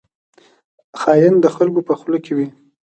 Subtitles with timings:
[0.99, 2.47] خاین د خلکو په خوله کې وي